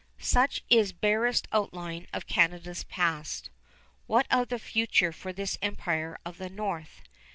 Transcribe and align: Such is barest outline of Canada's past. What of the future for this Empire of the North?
Such 0.17 0.63
is 0.67 0.93
barest 0.93 1.47
outline 1.51 2.07
of 2.11 2.25
Canada's 2.25 2.83
past. 2.85 3.51
What 4.07 4.25
of 4.31 4.47
the 4.49 4.57
future 4.57 5.11
for 5.11 5.31
this 5.31 5.59
Empire 5.61 6.17
of 6.25 6.39
the 6.39 6.49
North? 6.49 7.03